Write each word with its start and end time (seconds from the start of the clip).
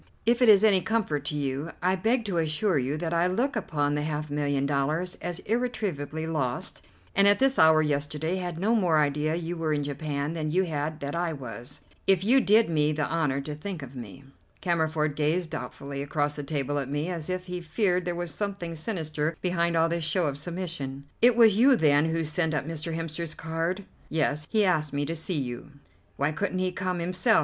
If 0.25 0.41
it 0.41 0.49
is 0.49 0.63
any 0.63 0.81
comfort 0.81 1.25
to 1.25 1.35
you, 1.35 1.73
I 1.79 1.95
beg 1.95 2.25
to 2.25 2.39
assure 2.39 2.79
you 2.79 2.97
that 2.97 3.13
I 3.13 3.27
look 3.27 3.55
upon 3.55 3.93
the 3.93 4.01
half 4.01 4.31
million 4.31 4.65
dollars 4.65 5.13
as 5.21 5.37
irretrievably 5.41 6.25
lost, 6.25 6.81
and 7.15 7.27
at 7.27 7.37
this 7.37 7.59
hour 7.59 7.83
yesterday 7.83 8.37
had 8.37 8.57
no 8.57 8.73
more 8.73 8.97
idea 8.97 9.35
you 9.35 9.55
were 9.57 9.73
in 9.73 9.83
Japan 9.83 10.33
than 10.33 10.49
you 10.49 10.63
had 10.63 11.01
that 11.01 11.13
I 11.15 11.33
was, 11.33 11.81
if 12.07 12.23
you 12.23 12.41
did 12.41 12.67
me 12.67 12.91
the 12.91 13.07
honour 13.07 13.41
to 13.41 13.53
think 13.53 13.83
of 13.83 13.95
me." 13.95 14.23
Cammerford 14.59 15.15
gazed 15.15 15.51
doubtfully 15.51 16.01
across 16.01 16.35
the 16.35 16.41
table 16.41 16.79
at 16.79 16.89
me, 16.89 17.07
as 17.07 17.29
if 17.29 17.45
he 17.45 17.61
feared 17.61 18.03
there 18.03 18.15
was 18.15 18.31
something 18.33 18.75
sinister 18.75 19.37
behind 19.39 19.77
all 19.77 19.87
this 19.87 20.03
show 20.03 20.25
of 20.25 20.35
submission. 20.39 21.03
"It 21.21 21.35
was 21.35 21.57
you, 21.57 21.75
then, 21.75 22.05
who 22.05 22.23
sent 22.23 22.55
up 22.55 22.67
Mr. 22.67 22.95
Hemster's 22.95 23.35
card?" 23.35 23.83
"Yes. 24.09 24.47
He 24.49 24.65
asked 24.65 24.93
me 24.93 25.05
to 25.05 25.15
see 25.15 25.37
you." 25.37 25.73
"Why 26.17 26.31
couldn't 26.31 26.57
he 26.57 26.71
come 26.71 26.97
himself? 26.97 27.39